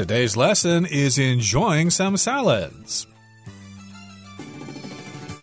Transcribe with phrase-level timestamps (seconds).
[0.00, 3.06] Today's lesson is enjoying some salads.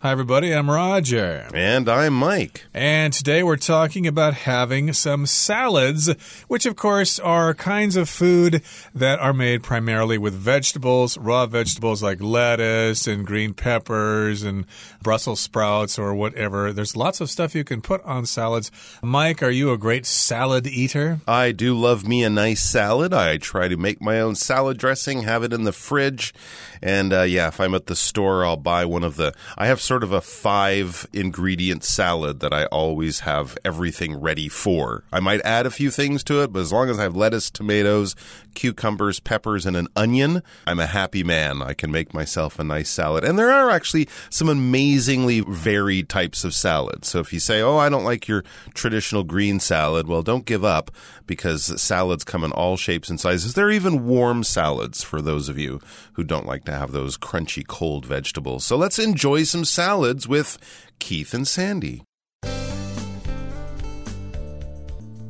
[0.00, 0.54] Hi, everybody.
[0.54, 1.48] I'm Roger.
[1.52, 2.66] And I'm Mike.
[2.72, 6.08] And today we're talking about having some salads,
[6.46, 8.62] which, of course, are kinds of food
[8.94, 14.66] that are made primarily with vegetables, raw vegetables like lettuce and green peppers and
[15.02, 16.72] Brussels sprouts or whatever.
[16.72, 18.70] There's lots of stuff you can put on salads.
[19.02, 21.18] Mike, are you a great salad eater?
[21.26, 23.12] I do love me a nice salad.
[23.12, 26.32] I try to make my own salad dressing, have it in the fridge.
[26.80, 29.34] And uh, yeah, if I'm at the store, I'll buy one of the.
[29.56, 35.02] I have sort of a five ingredient salad that I always have everything ready for.
[35.10, 37.50] I might add a few things to it, but as long as I have lettuce,
[37.50, 38.14] tomatoes,
[38.54, 41.62] cucumbers, peppers, and an onion, I'm a happy man.
[41.62, 43.24] I can make myself a nice salad.
[43.24, 47.08] And there are actually some amazingly varied types of salads.
[47.08, 48.44] So if you say, oh, I don't like your
[48.74, 50.90] traditional green salad, well, don't give up
[51.26, 53.54] because salads come in all shapes and sizes.
[53.54, 55.80] There are even warm salads for those of you
[56.14, 58.64] who don't like to have those crunchy cold vegetables.
[58.64, 60.58] So let's enjoy some salads with
[60.98, 62.02] Keith and Sandy.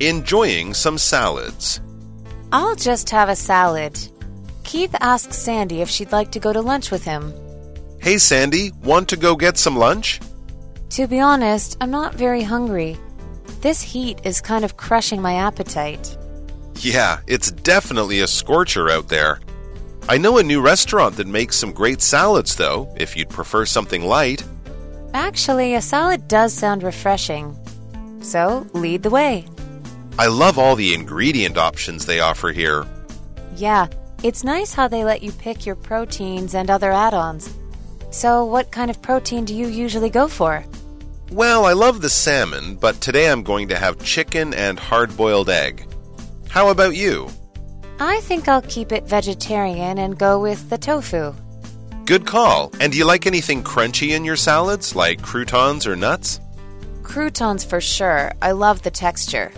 [0.01, 1.83] Enjoying some salads.
[2.51, 3.95] I'll just have a salad.
[4.65, 7.35] Keith asks Sandy if she'd like to go to lunch with him.
[8.01, 10.19] Hey, Sandy, want to go get some lunch?
[10.97, 12.97] To be honest, I'm not very hungry.
[13.61, 16.17] This heat is kind of crushing my appetite.
[16.77, 19.41] Yeah, it's definitely a scorcher out there.
[20.11, 24.03] I know a new restaurant that makes some great salads, though, if you'd prefer something
[24.03, 24.42] light.
[25.12, 27.55] Actually, a salad does sound refreshing.
[28.23, 29.45] So, lead the way.
[30.19, 32.86] I love all the ingredient options they offer here.
[33.55, 33.89] Yeah,
[34.23, 37.55] it's nice how they let you pick your proteins and other add ons.
[38.11, 40.64] So, what kind of protein do you usually go for?
[41.31, 45.51] Well, I love the salmon, but today I'm going to have chicken and hard boiled
[45.51, 45.86] egg.
[46.48, 47.29] How about you?
[48.01, 51.35] I think I'll keep it vegetarian and go with the tofu.
[52.05, 52.73] Good call.
[52.81, 56.41] And do you like anything crunchy in your salads, like croutons or nuts?
[57.03, 58.33] Croutons for sure.
[58.41, 59.53] I love the texture.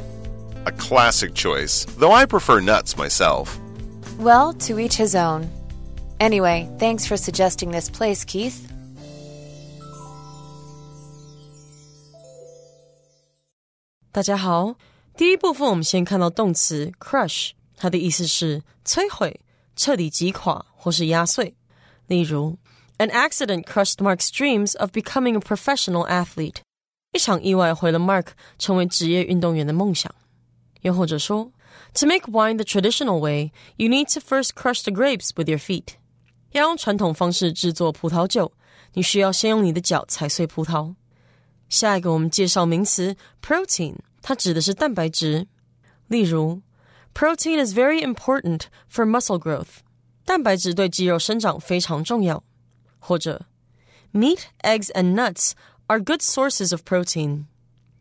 [0.67, 3.59] A classic choice, though I prefer nuts myself.
[4.19, 5.50] Well, to each his own.
[6.19, 8.67] Anyway, thanks for suggesting this place, Keith.
[16.99, 19.40] crush 它的意思是摧毁、
[19.75, 21.56] 彻底击垮或是压碎。
[22.08, 22.58] 例如，
[22.97, 26.58] An accident crushed Mark's dreams of becoming a professional athlete。
[27.12, 28.28] 一场意外毁了 Mark
[28.58, 30.13] 成为职业运动员的梦想。
[30.81, 31.52] 又或者说，
[31.96, 35.96] To make wine the traditional way, you need to first crush the grapes with your feet。
[36.52, 38.52] 要用传统方式制作葡萄酒，
[38.94, 40.96] 你需要先用你的脚踩碎葡萄。
[41.68, 45.47] 下一个我们介绍名词 protein，它指的是蛋白质。
[46.08, 46.62] 例如
[47.13, 49.80] ，protein is very important for muscle growth，
[50.25, 52.44] 蛋白质对肌肉生长非常重要。
[53.00, 53.46] 或者，
[54.13, 55.52] meat, eggs and nuts
[55.88, 57.46] are good sources of protein。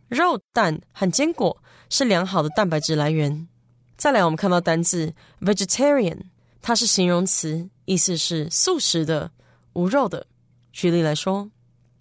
[0.09, 3.49] 肉、蛋和坚果是良好的蛋白质来源。
[3.97, 6.23] 再来，我们看到单字 vegetarian，
[6.62, 9.31] 它是形容词，意思是素食的、
[9.75, 10.27] 无肉的。
[10.73, 11.51] 举例来说。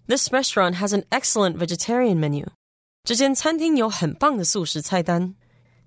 [0.06, 2.48] This restaurant has an excellent vegetarian menu.
[3.04, 5.34] 这间餐厅有很棒的素食菜单。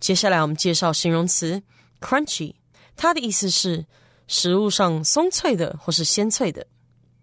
[0.01, 1.61] 接下来我们介绍形容词
[1.99, 2.55] crunchy，
[2.95, 3.85] 它的意思是
[4.27, 6.67] 食物上松脆的或是鲜脆的。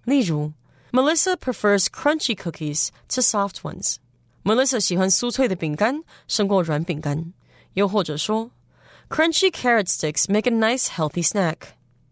[0.04, 0.52] 例如，
[0.90, 7.32] Melissa prefers crunchy cookies to soft ones。Melissa 喜欢酥脆的饼干胜过软饼干。
[7.74, 8.50] 又或者说，
[9.08, 11.56] Crunchy carrot sticks make a nice healthy snack。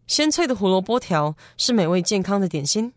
[0.07, 2.93] 鲜脆的胡萝卜条是美味健康的点心。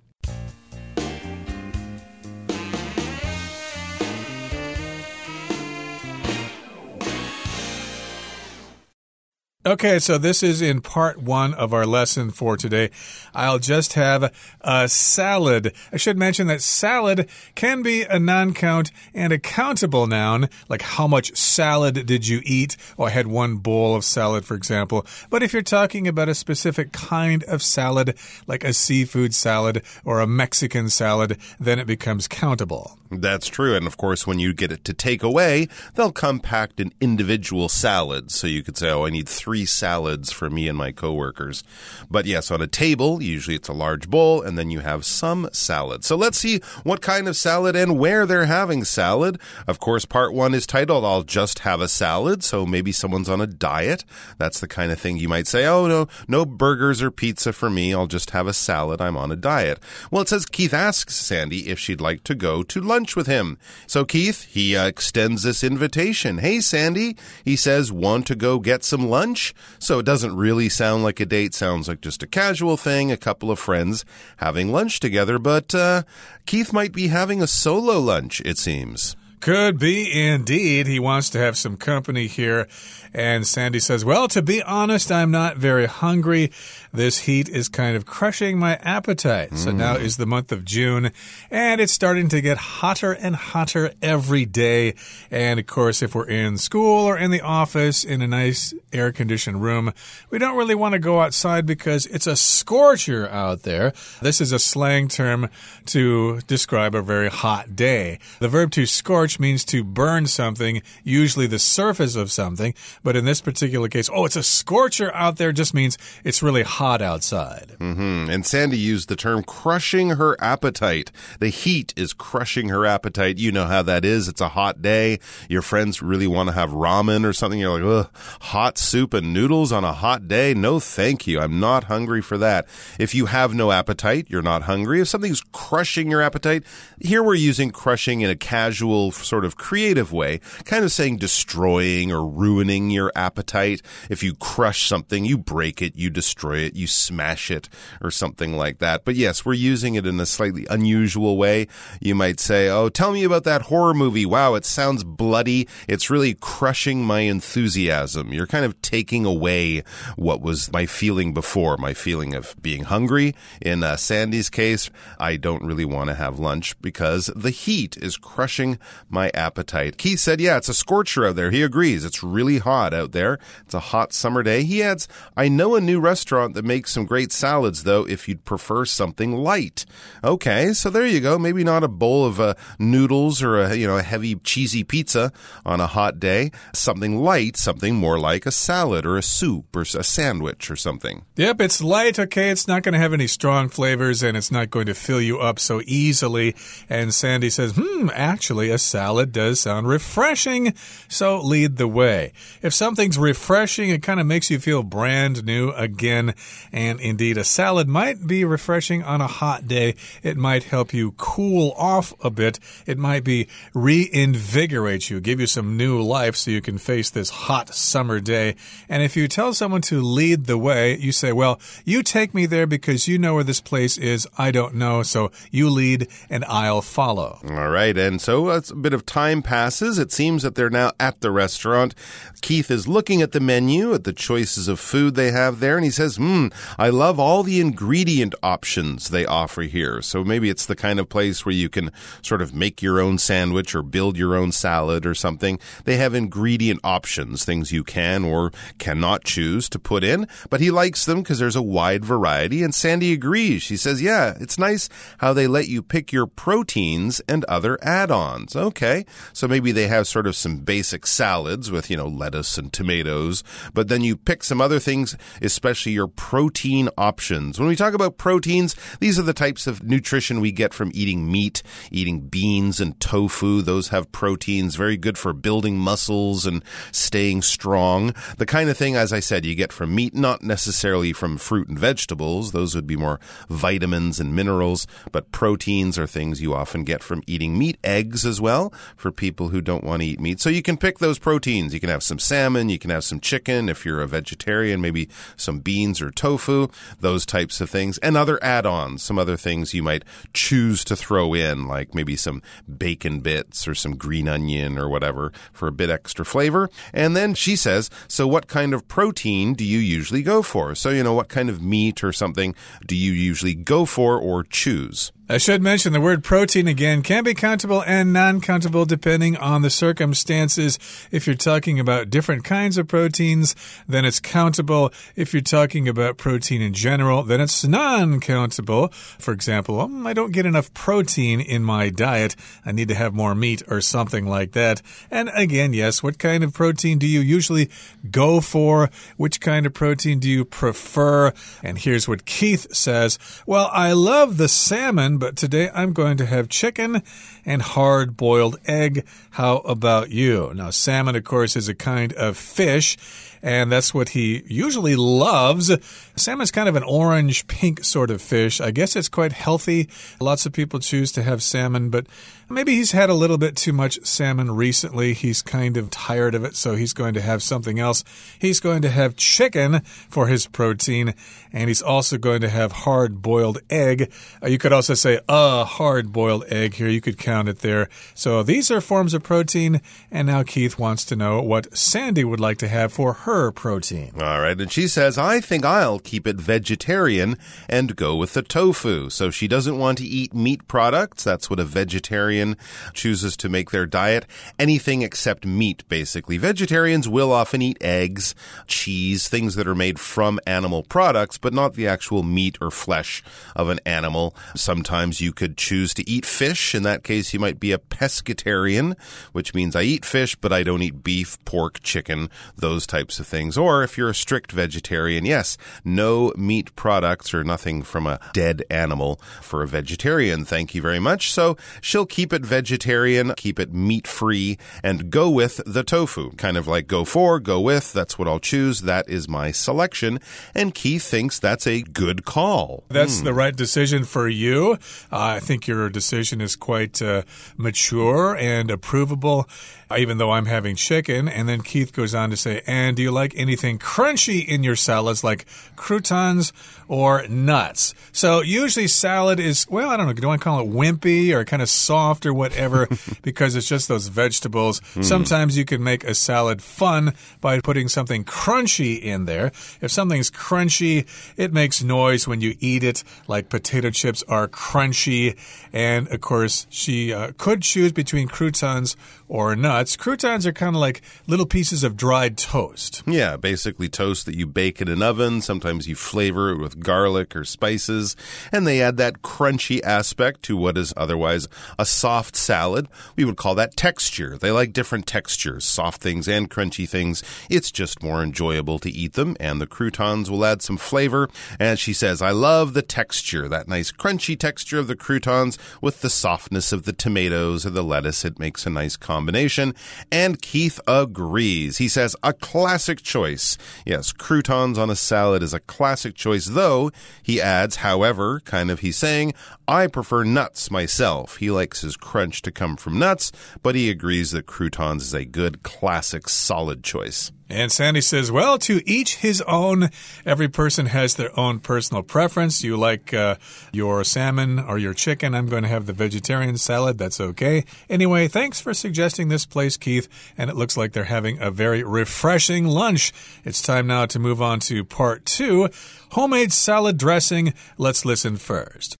[9.66, 12.88] Okay, so this is in part one of our lesson for today.
[13.34, 14.32] I'll just have
[14.62, 15.74] a salad.
[15.92, 20.80] I should mention that salad can be a non count and a countable noun, like
[20.80, 22.78] how much salad did you eat?
[22.96, 25.04] Or I had one bowl of salad, for example.
[25.28, 28.16] But if you're talking about a specific kind of salad,
[28.46, 32.96] like a seafood salad or a Mexican salad, then it becomes countable.
[33.10, 33.74] That's true.
[33.74, 37.68] And of course, when you get it to take away, they'll come packed in individual
[37.68, 38.36] salads.
[38.36, 41.62] So you could say, oh, I need three salads for me and my coworkers.
[42.10, 45.48] But yes, on a table, usually it's a large bowl, and then you have some
[45.52, 46.04] salad.
[46.04, 49.38] So let's see what kind of salad and where they're having salad.
[49.66, 52.42] Of course, part one is titled, I'll just have a salad.
[52.42, 54.04] So maybe someone's on a diet.
[54.38, 57.68] That's the kind of thing you might say, oh, no, no burgers or pizza for
[57.68, 57.92] me.
[57.92, 59.00] I'll just have a salad.
[59.00, 59.78] I'm on a diet.
[60.10, 63.26] Well, it says Keith asks Sandy if she'd like to go to lunch lunch with
[63.26, 63.56] him.
[63.86, 66.38] So Keith, he uh, extends this invitation.
[66.38, 69.39] Hey, Sandy, he says, want to go get some lunch?
[69.40, 69.54] Lunch.
[69.78, 73.16] So it doesn't really sound like a date, sounds like just a casual thing, a
[73.16, 74.04] couple of friends
[74.38, 75.38] having lunch together.
[75.38, 76.02] But uh,
[76.46, 79.16] Keith might be having a solo lunch, it seems.
[79.40, 80.86] Could be indeed.
[80.86, 82.68] He wants to have some company here.
[83.12, 86.52] And Sandy says, Well, to be honest, I'm not very hungry.
[86.92, 89.50] This heat is kind of crushing my appetite.
[89.50, 89.56] Mm.
[89.58, 91.12] So now is the month of June,
[91.50, 94.94] and it's starting to get hotter and hotter every day.
[95.30, 99.12] And of course, if we're in school or in the office in a nice air
[99.12, 99.92] conditioned room,
[100.30, 103.92] we don't really want to go outside because it's a scorcher out there.
[104.20, 105.48] This is a slang term
[105.86, 108.18] to describe a very hot day.
[108.40, 112.74] The verb to scorch means to burn something, usually the surface of something.
[113.04, 116.62] But in this particular case, oh, it's a scorcher out there just means it's really
[116.62, 117.76] hot outside.
[117.78, 118.34] Mm -hmm.
[118.34, 121.12] And Sandy used the term crushing her appetite.
[121.38, 123.38] The heat is crushing her appetite.
[123.38, 124.28] You know how that is.
[124.28, 125.18] It's a hot day.
[125.48, 127.60] Your friends really want to have ramen or something.
[127.60, 128.08] You're like, ugh,
[128.40, 130.54] hot soup and noodles on a hot day?
[130.54, 131.40] No, thank you.
[131.40, 132.66] I'm not hungry for that.
[132.98, 135.00] If you have no appetite, you're not hungry.
[135.00, 136.62] If something's crushing your appetite,
[137.00, 142.12] here we're using crushing in a casual, sort of creative way, kind of saying destroying
[142.12, 143.82] or ruining your appetite.
[144.08, 147.68] If you crush something, you break it, you destroy it, you smash it,
[148.02, 149.04] or something like that.
[149.04, 151.66] But yes, we're using it in a slightly unusual way.
[152.00, 154.26] You might say, Oh, tell me about that horror movie.
[154.26, 155.68] Wow, it sounds bloody.
[155.88, 158.32] It's really crushing my enthusiasm.
[158.32, 159.82] You're kind of taking away
[160.16, 163.34] what was my feeling before, my feeling of being hungry.
[163.60, 168.16] In uh, Sandy's case, I don't really want to have lunch because the heat is
[168.16, 168.78] crushing
[169.10, 169.98] my appetite.
[169.98, 171.50] Keith said, Yeah, it's a scorcher out there.
[171.50, 172.04] He agrees.
[172.04, 173.38] It's really hot out there.
[173.64, 174.62] It's a hot summer day.
[174.62, 178.44] He adds, I know a new restaurant that makes some great salads, though, if you'd
[178.44, 179.84] prefer something light.
[180.22, 181.38] Okay, so there you go.
[181.38, 185.32] Maybe not a bowl of uh, noodles or a, you know, a heavy cheesy pizza
[185.66, 186.50] on a hot day.
[186.72, 191.24] Something light, something more like a salad or a soup or a sandwich or something.
[191.36, 192.50] Yep, it's light, okay?
[192.50, 195.38] It's not going to have any strong flavors and it's not going to fill you
[195.38, 196.54] up so easily.
[196.88, 198.99] And Sandy says, hmm, actually, a salad
[199.32, 200.74] does sound refreshing,
[201.08, 202.32] so lead the way.
[202.62, 206.34] If something's refreshing, it kind of makes you feel brand new again.
[206.72, 209.94] And indeed, a salad might be refreshing on a hot day.
[210.22, 212.58] It might help you cool off a bit.
[212.86, 217.30] It might be reinvigorate you, give you some new life so you can face this
[217.30, 218.56] hot summer day.
[218.88, 222.46] And if you tell someone to lead the way, you say, Well, you take me
[222.46, 224.28] there because you know where this place is.
[224.38, 225.02] I don't know.
[225.02, 227.40] So you lead and I'll follow.
[227.48, 227.96] All right.
[227.96, 229.98] And so uh, a bit of time passes.
[229.98, 231.94] It seems that they're now at the restaurant.
[232.40, 235.84] Keith is looking at the menu, at the choices of food they have there, and
[235.84, 236.48] he says, Hmm,
[236.78, 240.02] I love all the ingredient options they offer here.
[240.02, 241.92] So maybe it's the kind of place where you can
[242.22, 245.58] sort of make your own sandwich or build your own salad or something.
[245.84, 250.70] They have ingredient options, things you can or cannot choose to put in, but he
[250.70, 253.62] likes them because there's a wide variety, and Sandy agrees.
[253.62, 254.88] She says, Yeah, it's nice
[255.18, 258.56] how they let you pick your proteins and other add ons.
[258.56, 262.56] Okay, so maybe they have sort of some basic salads with, you know, lettuce lettuce
[262.58, 263.42] and tomatoes,
[263.74, 267.58] but then you pick some other things, especially your protein options.
[267.58, 271.30] When we talk about proteins, these are the types of nutrition we get from eating
[271.30, 273.62] meat, eating beans and tofu.
[273.62, 276.62] Those have proteins, very good for building muscles and
[276.92, 278.14] staying strong.
[278.38, 281.68] The kind of thing, as I said, you get from meat, not necessarily from fruit
[281.68, 282.52] and vegetables.
[282.52, 283.18] Those would be more
[283.48, 288.40] vitamins and minerals, but proteins are things you often get from eating meat, eggs as
[288.40, 290.40] well, for people who don't want to eat meat.
[290.40, 291.74] So you can pick those proteins.
[291.74, 295.08] You can have some salmon, you can have some chicken if you're a vegetarian, maybe
[295.36, 296.68] some beans or tofu,
[297.00, 300.96] those types of things, and other add ons, some other things you might choose to
[300.96, 302.42] throw in, like maybe some
[302.78, 306.68] bacon bits or some green onion or whatever for a bit extra flavor.
[306.92, 310.74] And then she says, So, what kind of protein do you usually go for?
[310.74, 312.54] So, you know, what kind of meat or something
[312.86, 315.12] do you usually go for or choose?
[315.30, 319.62] I should mention the word protein again can be countable and non countable depending on
[319.62, 320.76] the circumstances.
[321.12, 323.54] If you're talking about different kinds of proteins,
[323.86, 324.92] then it's countable.
[325.14, 328.88] If you're talking about protein in general, then it's non countable.
[328.88, 332.34] For example, um, I don't get enough protein in my diet.
[332.66, 334.82] I need to have more meat or something like that.
[335.12, 337.70] And again, yes, what kind of protein do you usually
[338.10, 338.90] go for?
[339.16, 341.32] Which kind of protein do you prefer?
[341.62, 346.26] And here's what Keith says Well, I love the salmon but today I'm going to
[346.26, 347.02] have chicken
[347.50, 349.04] and hard boiled egg.
[349.30, 350.52] How about you?
[350.54, 352.96] Now, salmon, of course, is a kind of fish
[353.42, 355.70] and that's what he usually loves.
[356.16, 358.60] Salmon's kind of an orange pink sort of fish.
[358.60, 359.88] I guess it's quite healthy.
[360.20, 362.06] Lots of people choose to have salmon, but
[362.48, 365.14] maybe he's had a little bit too much salmon recently.
[365.14, 368.04] He's kind of tired of it, so he's going to have something else.
[368.38, 371.14] He's going to have chicken for his protein,
[371.52, 374.12] and he's also going to have hard boiled egg.
[374.42, 376.88] Uh, you could also say a hard boiled egg here.
[376.88, 377.88] You could count it there.
[378.14, 379.80] So these are forms of protein,
[380.10, 384.12] and now Keith wants to know what Sandy would like to have for her protein.
[384.20, 387.36] All right, and she says, I think I'll keep it vegetarian
[387.68, 389.10] and go with the tofu.
[389.10, 391.24] So she doesn't want to eat meat products.
[391.24, 392.56] That's what a vegetarian
[392.94, 394.26] chooses to make their diet.
[394.58, 396.36] Anything except meat, basically.
[396.38, 398.34] Vegetarians will often eat eggs,
[398.66, 403.22] cheese, things that are made from animal products, but not the actual meat or flesh
[403.54, 404.34] of an animal.
[404.54, 406.74] Sometimes you could choose to eat fish.
[406.74, 408.98] In that case, you might be a pescatarian,
[409.32, 413.26] which means I eat fish, but I don't eat beef, pork, chicken, those types of
[413.26, 413.58] things.
[413.58, 418.62] Or if you're a strict vegetarian, yes, no meat products or nothing from a dead
[418.70, 420.44] animal for a vegetarian.
[420.44, 421.30] Thank you very much.
[421.32, 426.32] So she'll keep it vegetarian, keep it meat free, and go with the tofu.
[426.36, 427.92] Kind of like go for, go with.
[427.92, 428.82] That's what I'll choose.
[428.82, 430.20] That is my selection.
[430.54, 432.84] And Keith thinks that's a good call.
[432.88, 434.78] That's the right decision for you.
[435.12, 437.22] Uh, I think your decision is quite uh, Uh,
[437.56, 439.48] mature and approvable,
[439.96, 441.28] even though I'm having chicken.
[441.28, 444.76] And then Keith goes on to say, And do you like anything crunchy in your
[444.76, 446.52] salads, like croutons
[446.88, 447.94] or nuts?
[448.12, 451.62] So usually salad is, well, I don't know, do I call it wimpy or kind
[451.62, 452.88] of soft or whatever
[453.22, 454.80] because it's just those vegetables?
[455.00, 459.46] Sometimes you can make a salad fun by putting something crunchy in there.
[459.80, 461.06] If something's crunchy,
[461.36, 465.36] it makes noise when you eat it, like potato chips are crunchy.
[465.72, 468.96] And of course, she uh, could choose between croutons
[469.28, 469.79] or nuts.
[469.98, 473.02] Croutons are kind of like little pieces of dried toast.
[473.06, 475.40] Yeah, basically toast that you bake in an oven.
[475.40, 478.16] Sometimes you flavor it with garlic or spices,
[478.52, 482.88] and they add that crunchy aspect to what is otherwise a soft salad.
[483.16, 484.36] We would call that texture.
[484.36, 487.22] They like different textures, soft things and crunchy things.
[487.48, 491.28] It's just more enjoyable to eat them, and the croutons will add some flavor.
[491.58, 496.00] And she says, I love the texture, that nice crunchy texture of the croutons with
[496.00, 498.24] the softness of the tomatoes or the lettuce.
[498.24, 499.69] It makes a nice combination.
[500.10, 501.78] And Keith agrees.
[501.78, 503.58] He says, a classic choice.
[503.84, 506.90] Yes, croutons on a salad is a classic choice, though,
[507.22, 509.34] he adds, however, kind of he's saying,
[509.66, 511.36] I prefer nuts myself.
[511.36, 515.24] He likes his crunch to come from nuts, but he agrees that croutons is a
[515.24, 517.32] good, classic, solid choice.
[517.50, 519.90] And Sandy says, well, to each his own.
[520.24, 522.62] Every person has their own personal preference.
[522.62, 523.36] You like uh,
[523.72, 525.34] your salmon or your chicken.
[525.34, 526.98] I'm going to have the vegetarian salad.
[526.98, 527.64] That's okay.
[527.88, 530.08] Anyway, thanks for suggesting this place, Keith.
[530.38, 533.12] And it looks like they're having a very refreshing lunch.
[533.44, 535.68] It's time now to move on to part two
[536.12, 537.54] homemade salad dressing.
[537.78, 538.96] Let's listen first.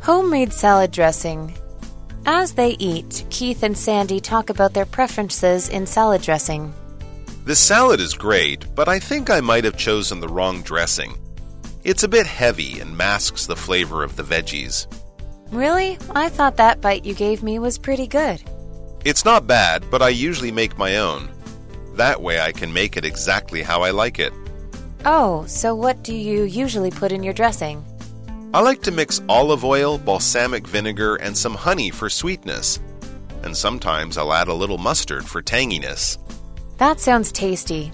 [0.00, 1.54] Homemade salad dressing.
[2.24, 6.72] As they eat, Keith and Sandy talk about their preferences in salad dressing.
[7.44, 11.18] The salad is great, but I think I might have chosen the wrong dressing.
[11.82, 14.86] It's a bit heavy and masks the flavor of the veggies.
[15.50, 15.98] Really?
[16.14, 18.40] I thought that bite you gave me was pretty good.
[19.04, 21.28] It's not bad, but I usually make my own.
[21.96, 24.32] That way I can make it exactly how I like it.
[25.04, 27.84] Oh, so what do you usually put in your dressing?
[28.54, 32.80] I like to mix olive oil, balsamic vinegar, and some honey for sweetness.
[33.42, 36.18] And sometimes I'll add a little mustard for tanginess.
[36.76, 37.90] That sounds tasty.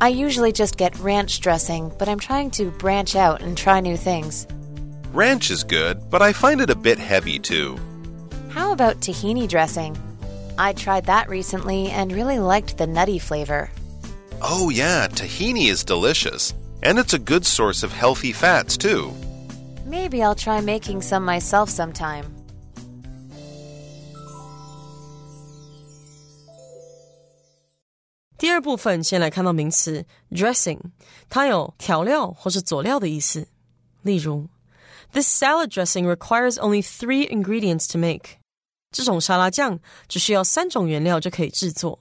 [0.00, 3.96] I usually just get ranch dressing, but I'm trying to branch out and try new
[3.96, 4.46] things.
[5.12, 7.76] Ranch is good, but I find it a bit heavy too.
[8.50, 9.98] How about tahini dressing?
[10.56, 13.72] I tried that recently and really liked the nutty flavor.
[14.40, 16.54] Oh, yeah, tahini is delicious.
[16.80, 19.12] And it's a good source of healthy fats too.
[19.87, 22.25] Maybe I'll try making some myself sometime.
[28.37, 30.79] 第二部分先来看到名词 dressing，
[31.29, 33.47] 它有调料或是佐料的意思。
[34.01, 34.47] 例如，
[35.13, 38.37] This salad dressing requires only three ingredients to make。
[38.91, 41.99] 这种沙拉酱只需要三种原料就可以制作。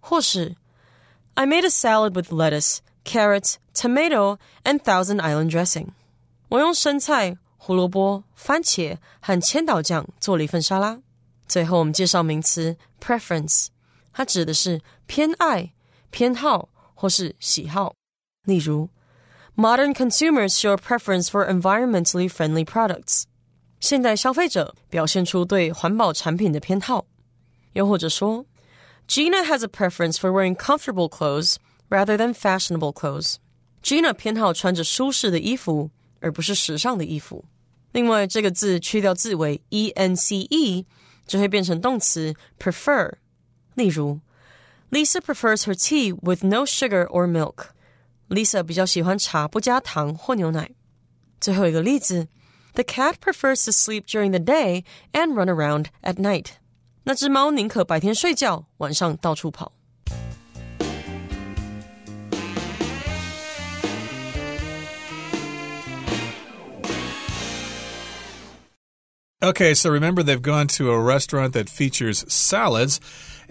[0.00, 0.56] 或是，
[1.34, 5.88] I made a salad with lettuce, carrots, tomato, and Thousand Island dressing。
[6.50, 11.00] 我用生菜、胡萝卜、番茄和千岛酱做了一份沙拉。
[11.48, 13.66] 最后，我们介绍名词 preference，
[14.12, 15.72] 它指的是偏爱、
[16.10, 17.94] 偏好或是喜好。
[18.44, 18.88] 例如，
[19.56, 23.24] Modern consumers show a preference for environmentally friendly products。
[23.80, 27.06] 现代消费者表现出对环保产品的偏好。
[27.72, 28.46] 又或者说
[29.08, 31.56] Gina has a preference for wearing comfortable clothes
[31.88, 33.36] rather than fashionable clothes.
[33.82, 35.90] Gina 偏好穿着舒适的衣服，
[36.21, 37.43] 而不是时尚的衣服。
[37.91, 40.85] 另外，这个字去掉字尾 e n c e，
[41.27, 43.11] 就会变成动词 prefer。
[43.75, 44.21] 例如
[44.91, 47.71] ，Lisa prefers her tea with no sugar or milk。
[48.29, 50.71] Lisa 比较喜欢茶不加糖或牛奶。
[51.41, 52.29] 最后一个例子
[52.75, 56.51] ，The cat prefers to sleep during the day and run around at night。
[57.03, 59.73] 那只猫宁可白天睡觉，晚上到处跑。
[69.43, 72.99] Okay, so remember they've gone to a restaurant that features salads.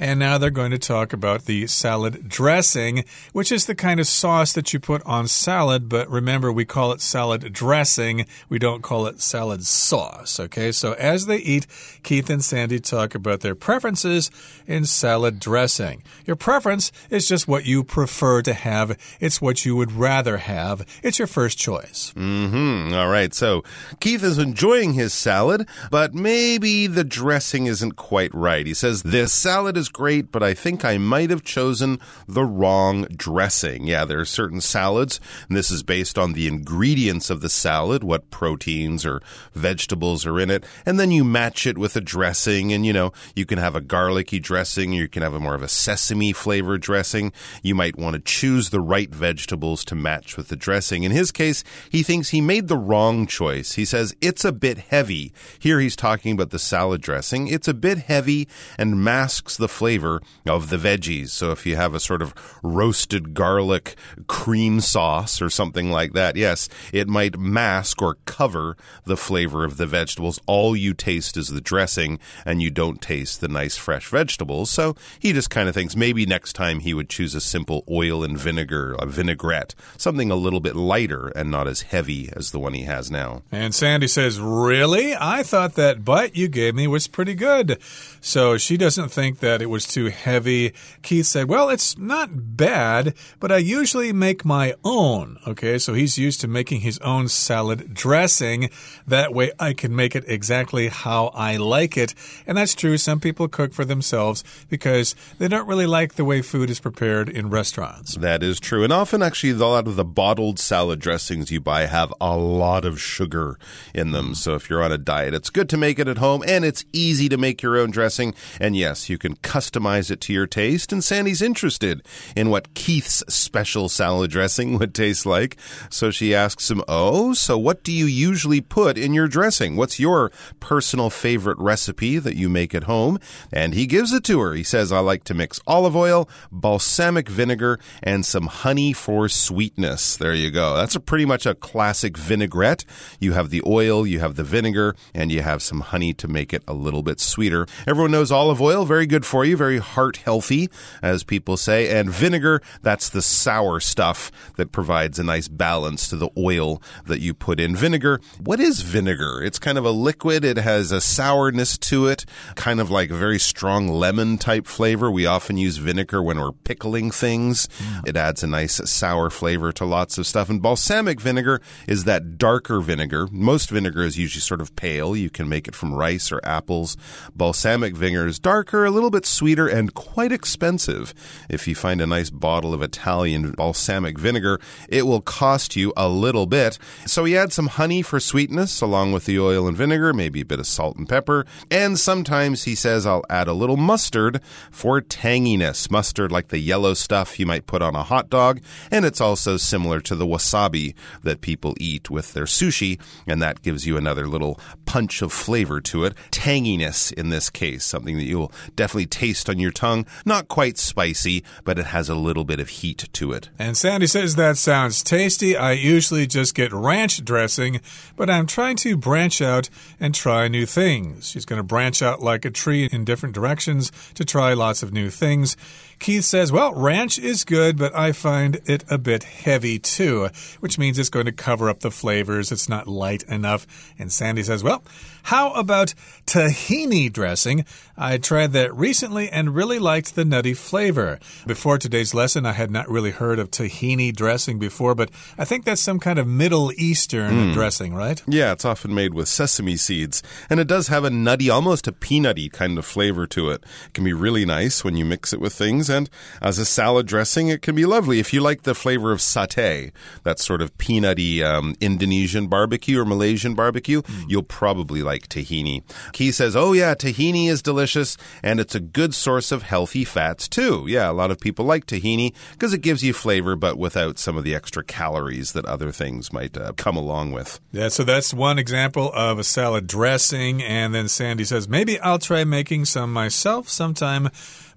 [0.00, 3.04] And now they're going to talk about the salad dressing,
[3.34, 5.90] which is the kind of sauce that you put on salad.
[5.90, 8.24] But remember, we call it salad dressing.
[8.48, 10.40] We don't call it salad sauce.
[10.40, 11.66] Okay, so as they eat,
[12.02, 14.30] Keith and Sandy talk about their preferences
[14.66, 16.02] in salad dressing.
[16.24, 20.86] Your preference is just what you prefer to have, it's what you would rather have.
[21.02, 22.14] It's your first choice.
[22.16, 22.94] Mm hmm.
[22.94, 23.64] All right, so
[24.00, 28.66] Keith is enjoying his salad, but maybe the dressing isn't quite right.
[28.66, 33.04] He says, This salad is great, but I think I might have chosen the wrong
[33.14, 33.86] dressing.
[33.86, 38.02] Yeah, there are certain salads, and this is based on the ingredients of the salad,
[38.02, 39.20] what proteins or
[39.52, 43.12] vegetables are in it, and then you match it with a dressing, and you know,
[43.34, 46.78] you can have a garlicky dressing, you can have a more of a sesame flavor
[46.78, 47.32] dressing.
[47.62, 51.02] You might want to choose the right vegetables to match with the dressing.
[51.02, 53.74] In his case, he thinks he made the wrong choice.
[53.74, 55.32] He says it's a bit heavy.
[55.58, 57.48] Here he's talking about the salad dressing.
[57.48, 61.30] It's a bit heavy and masks the flavor of the veggies.
[61.30, 63.96] So if you have a sort of roasted garlic
[64.26, 69.78] cream sauce or something like that, yes, it might mask or cover the flavor of
[69.78, 70.38] the vegetables.
[70.46, 74.68] All you taste is the dressing and you don't taste the nice fresh vegetables.
[74.68, 78.22] So he just kind of thinks maybe next time he would choose a simple oil
[78.22, 82.58] and vinegar, a vinaigrette, something a little bit lighter and not as heavy as the
[82.58, 83.44] one he has now.
[83.50, 85.14] And Sandy says, Really?
[85.18, 87.78] I thought that bite you gave me was pretty good.
[88.20, 90.74] So she doesn't think that it was too heavy.
[91.02, 95.38] Keith said, Well, it's not bad, but I usually make my own.
[95.46, 98.70] Okay, so he's used to making his own salad dressing.
[99.06, 102.14] That way I can make it exactly how I like it.
[102.46, 102.98] And that's true.
[102.98, 107.28] Some people cook for themselves because they don't really like the way food is prepared
[107.28, 108.16] in restaurants.
[108.16, 108.84] That is true.
[108.84, 112.84] And often, actually, a lot of the bottled salad dressings you buy have a lot
[112.84, 113.58] of sugar
[113.94, 114.34] in them.
[114.34, 116.84] So if you're on a diet, it's good to make it at home and it's
[116.92, 118.34] easy to make your own dressing.
[118.60, 120.92] And yes, you can customize it to your taste.
[120.92, 125.56] And Sandy's interested in what Keith's special salad dressing would taste like.
[125.90, 129.74] So she asks him, Oh, so what do you usually put in your dressing?
[129.74, 133.18] What's your personal favorite recipe that you make at home?
[133.52, 134.54] And he gives it to her.
[134.54, 140.16] He says, I like to mix olive oil, balsamic vinegar, and some honey for sweetness.
[140.16, 140.76] There you go.
[140.76, 142.84] That's a pretty much a classic vinaigrette.
[143.18, 146.54] You have the oil, you have the vinegar, and you have some honey to make
[146.54, 147.66] it a little bit sweeter.
[147.84, 150.68] Everyone knows olive oil, very good for you, very heart healthy,
[151.02, 151.98] as people say.
[151.98, 157.20] And vinegar, that's the sour stuff that provides a nice balance to the oil that
[157.20, 157.76] you put in.
[157.76, 159.42] Vinegar, what is vinegar?
[159.42, 162.24] It's kind of a liquid, it has a sourness to it,
[162.54, 165.10] kind of like a very strong lemon type flavor.
[165.10, 167.68] We often use vinegar when we're pickling things.
[168.06, 170.48] It adds a nice sour flavor to lots of stuff.
[170.48, 173.28] And balsamic vinegar is that darker vinegar.
[173.30, 175.16] Most vinegar is usually sort of pale.
[175.16, 176.96] You can make it from rice or apples.
[177.34, 181.14] Balsamic vinegar is darker, a little bit sweeter, and quite expensive.
[181.48, 186.08] If you find a nice bottle of Italian balsamic vinegar, it will cost you a
[186.08, 186.78] little bit.
[187.06, 190.44] So he adds some honey for sweetness along with the oil and vinegar, maybe a
[190.44, 191.46] bit of salt and pepper.
[191.70, 194.40] And sometimes he says I'll add a little mustard
[194.70, 195.90] for tanginess.
[195.90, 198.60] Mustard like the yellow stuff you might put on a hot dog.
[198.90, 203.00] And it's also similar to the wasabi that people eat with their sushi.
[203.26, 206.14] And that gives you another little punch of flavor to it.
[206.30, 210.06] Tanginess in this case, something that you'll definitely taste on your tongue.
[210.24, 213.50] Not quite spicy, but it has a little bit of heat to it.
[213.58, 215.54] And Sandy says that sounds tasty.
[215.58, 217.82] I usually just get ranch dressing,
[218.16, 219.68] but I'm trying to branch out
[220.00, 221.28] and try new things.
[221.28, 224.90] She's going to branch out like a tree in different directions to try lots of
[224.90, 225.54] new things.
[226.00, 230.78] Keith says, Well, ranch is good, but I find it a bit heavy too, which
[230.78, 232.50] means it's going to cover up the flavors.
[232.50, 233.66] It's not light enough.
[233.98, 234.82] And Sandy says, Well,
[235.24, 235.94] how about
[236.26, 237.64] tahini dressing?
[237.96, 241.18] I tried that recently and really liked the nutty flavor.
[241.46, 245.66] Before today's lesson, I had not really heard of tahini dressing before, but I think
[245.66, 247.52] that's some kind of Middle Eastern mm.
[247.52, 248.22] dressing, right?
[248.26, 251.92] Yeah, it's often made with sesame seeds, and it does have a nutty, almost a
[251.92, 253.62] peanutty kind of flavor to it.
[253.86, 256.08] It can be really nice when you mix it with things, and
[256.40, 258.18] as a salad dressing, it can be lovely.
[258.18, 263.04] If you like the flavor of satay, that sort of peanutty um, Indonesian barbecue or
[263.04, 264.24] Malaysian barbecue, mm.
[264.28, 265.82] you'll probably like tahini.
[266.14, 270.48] He says, oh yeah, tahini is delicious and it's a good source of healthy fats
[270.48, 270.86] too.
[270.88, 274.36] Yeah, a lot of people like tahini because it gives you flavor but without some
[274.36, 277.60] of the extra calories that other things might uh, come along with.
[277.72, 280.62] Yeah, so that's one example of a salad dressing.
[280.62, 284.30] And then Sandy says, maybe I'll try making some myself sometime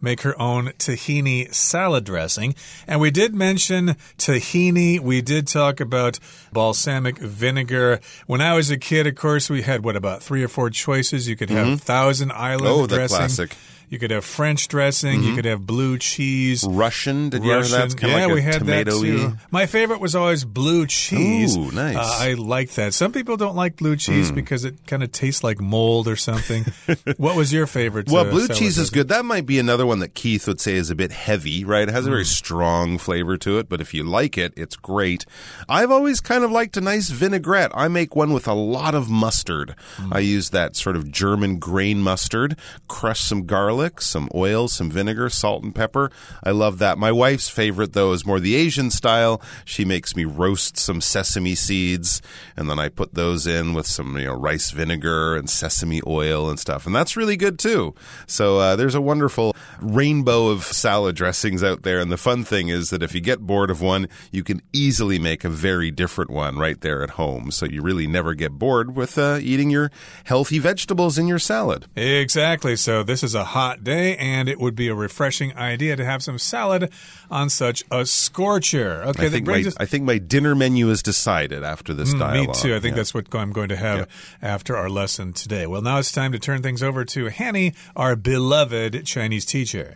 [0.04, 2.54] make her own tahini salad dressing.
[2.88, 5.00] And we did mention tahini.
[5.00, 6.20] We did talk about
[6.52, 8.00] balsamic vinegar.
[8.28, 11.28] When I was a kid, of course, we had what about three or four choices?
[11.28, 11.82] You could have mm -hmm.
[11.82, 13.18] Thousand Island oh, dressing.
[13.18, 13.56] Classic.
[13.94, 15.12] You could have French dressing.
[15.12, 15.22] Mm -hmm.
[15.22, 15.36] You mm-hmm.
[15.36, 16.66] could have blue cheese.
[16.68, 17.30] Russian.
[17.30, 17.90] Did you Russian.
[17.90, 18.02] that?
[18.02, 19.38] yeah, like we had that too.
[19.52, 21.56] My favorite was always blue cheese.
[21.56, 21.96] Ooh, nice.
[21.96, 22.96] Uh, I like that.
[22.96, 24.36] Some people don't like blue cheese mm.
[24.36, 26.66] because it kind of tastes like mold or something.
[27.18, 28.10] what was your favorite?
[28.10, 29.10] Well, uh, blue cheese is good.
[29.10, 31.88] That might be another one that Keith would say is a bit heavy, right?
[31.88, 32.38] It has a very mm.
[32.42, 35.22] strong flavor to it, but if you like it, it's great.
[35.70, 37.72] I've always kind of liked a nice vinaigrette.
[37.76, 39.76] I make one with a lot of mustard.
[39.98, 40.16] Mm.
[40.18, 45.30] I use that sort of German grain mustard, crush some garlic, some oil some vinegar,
[45.30, 46.12] salt, and pepper.
[46.44, 46.98] I love that.
[46.98, 49.42] My wife's favorite, though, is more the Asian style.
[49.66, 52.22] She makes me roast some sesame seeds,
[52.58, 56.50] and then I put those in with some you know rice vinegar and sesame oil
[56.50, 57.96] and stuff, and that's really good too.
[58.28, 62.70] So uh, there's a wonderful rainbow of salad dressings out there, and the fun thing
[62.70, 66.32] is that if you get bored of one, you can easily make a very different
[66.32, 67.52] one right there at home.
[67.52, 69.92] So you really never get bored with uh, eating your
[70.24, 71.86] healthy vegetables in your salad.
[71.96, 72.76] Exactly.
[72.76, 76.22] So this is a hot day, and it would be a refreshing idea to have
[76.22, 76.92] some salad
[77.32, 79.04] on such a scorcher.
[79.04, 79.64] Okay, I think, my.
[79.78, 82.56] I think my dinner menu is decided after this mm, dialogue.
[82.56, 82.76] Me too.
[82.76, 82.98] I think yeah.
[82.98, 84.06] that's what I'm going to have yeah.
[84.42, 85.66] after our lesson today.
[85.66, 89.96] Well, now it's time to turn things over to Hanny, our beloved Chinese teacher.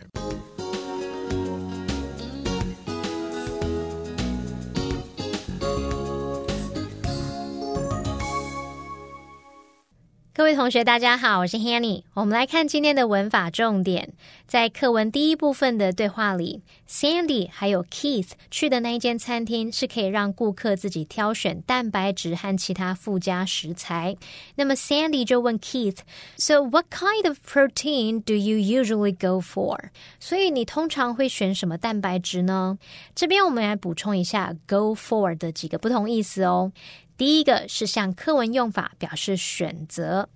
[10.38, 12.04] 各位同学，大家好，我是 Hanny。
[12.14, 14.12] 我们来看今天的文法重点。
[14.46, 24.16] 在课文第一部分的对话里，Sandy 还有 Keith 去的那一间餐厅是可以让顾客自己挑选蛋白质和其他附加食材。
[24.54, 32.78] 那么 Sandy 就问 Keith：“So what kind of protein do you usually go for？” 所以你通常会选什么蛋白质呢？
[33.16, 36.70] 这边我们来补充一下 “go for” 的几个不同意思哦。
[37.18, 40.28] 第一个是向课文用法表示选择，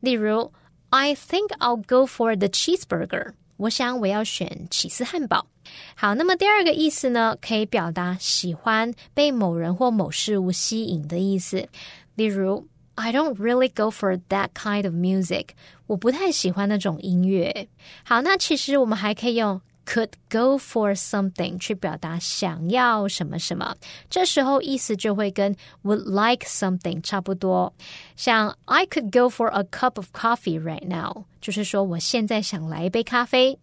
[0.00, 0.52] 例如
[0.90, 3.32] I think I'll go for the cheeseburger。
[3.56, 5.46] 我想我要选起司汉堡。
[5.94, 11.66] 好，那么第二个意思呢，可以表达喜欢被某人或某事物吸引的意思，
[12.14, 15.48] 例如 I don't really go for that kind of music。
[15.86, 17.68] 我不太喜欢那种音乐。
[18.04, 19.62] 好，那其实我们还可以用。
[19.85, 23.75] could go for something 去表达想要什么什么，
[24.09, 27.73] 这时候意思就会跟 would like something 差不多。
[28.15, 33.59] 像 I could go for a cup of coffee right now，就是说我现在想来一杯咖啡。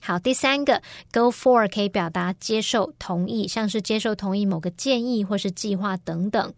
[0.00, 6.52] 好，第三个 go for 可以表达接受、同意，像是接受同意某个建议或是计划等等。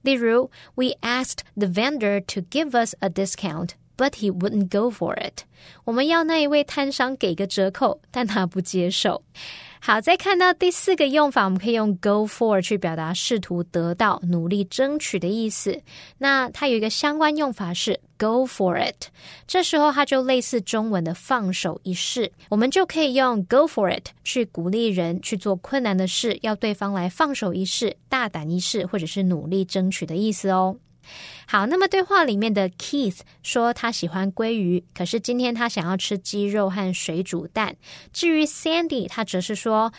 [0.00, 5.43] 例如，We asked the vendor to give us a discount but he wouldn't go for it。
[5.83, 9.23] 我们要那一位摊商给个折扣，但他不接受。
[9.83, 15.81] 好，再看到第四个用法，我们可以用 go for 去表达试图得到、努力争取的意思。
[16.19, 19.07] 那它有一个相关用法是 go for it，
[19.47, 30.77] 这时候它就类似中文的放手一试，我们就可以用 go for it 去鼓励人去做困难的事，要对方来放手一试、大胆一试，或者是努力争取的意思哦。
[31.47, 37.75] 好，那么对话里面的 Keith 说他喜欢鲑鱼，可是今天他想要吃鸡肉和水煮蛋。
[38.13, 39.91] 至于 Sandy，他则是说。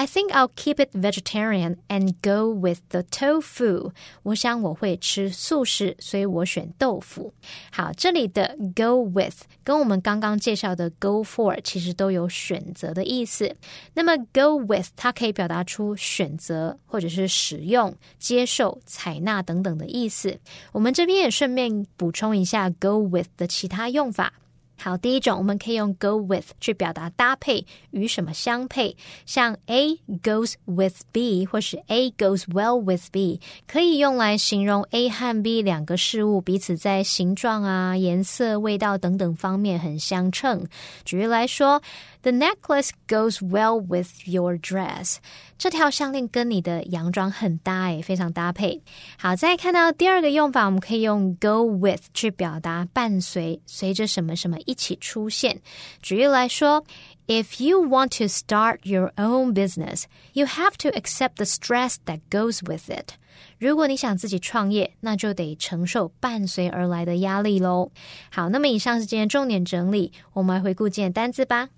[0.00, 3.90] I think I'll keep it vegetarian and go with the tofu。
[4.22, 7.34] 我想我会吃素食，所以我选豆腐。
[7.72, 13.56] 好，这里的 go with 跟我们刚刚介绍的 go for 其实都有选择的意思。
[13.92, 20.38] 那么 go with 它可以表达出选择或者是使用、接受、采纳等等的意思。
[20.70, 24.32] 我们这边也顺便补充一下 go with 的其他用法。
[24.80, 35.42] 好，第一种我们可以用 go with 去表达搭配，与什么相配，像 A goes with B 或是 A goes well with B，可以用来形容 A 和
[35.42, 40.66] B 两个事物彼此在形状啊、颜色、味道等等方面很相称。
[41.04, 41.82] 举例来说
[42.22, 45.16] ，The necklace goes well with your dress。
[45.58, 48.80] 这条项链跟你的洋装很搭诶，非常搭配。
[49.18, 55.61] 好，再看到第二个用法，我们可以用 go with 去表达伴随，随着什么什么一起出现。
[56.01, 56.83] 举例来说，
[57.27, 62.59] If you want to start your own business, you have to accept the stress that goes
[62.65, 63.13] with it。
[63.57, 67.91] 如果你想自己创业，那就得承受伴随而来的压力喽。
[68.29, 71.69] 好，那么以上是今天重点整理，我们来回顾今天单字吧。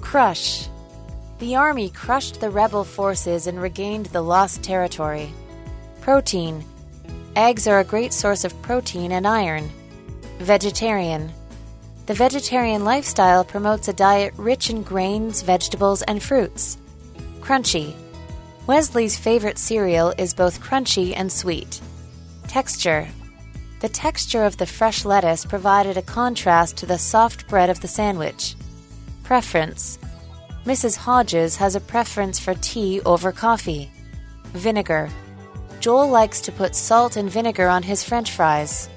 [0.00, 0.66] Crush.
[1.38, 5.30] The army crushed the rebel forces and regained the lost territory.
[6.04, 6.62] Protein.
[7.37, 9.69] Eggs are a great source of protein and iron.
[10.39, 11.31] Vegetarian.
[12.07, 16.79] The vegetarian lifestyle promotes a diet rich in grains, vegetables, and fruits.
[17.39, 17.93] Crunchy.
[18.65, 21.79] Wesley's favorite cereal is both crunchy and sweet.
[22.47, 23.07] Texture.
[23.81, 27.87] The texture of the fresh lettuce provided a contrast to the soft bread of the
[27.87, 28.55] sandwich.
[29.23, 29.99] Preference.
[30.65, 30.97] Mrs.
[30.97, 33.91] Hodges has a preference for tea over coffee.
[34.53, 35.11] Vinegar.
[35.79, 38.89] Joel likes to put salt and vinegar on his french fries.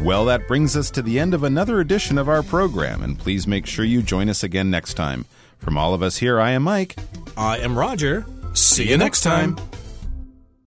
[0.00, 3.46] Well, that brings us to the end of another edition of our program, and please
[3.46, 5.24] make sure you join us again next time.
[5.58, 6.96] From all of us here, I am Mike.
[7.36, 8.24] I am Roger.
[8.52, 9.56] See you next time.